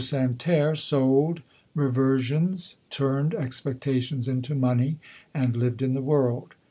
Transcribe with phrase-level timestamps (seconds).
[0.03, 1.43] Santerre hold
[1.75, 4.97] reversions, turned expectations into money,
[5.31, 6.55] and lived in the world.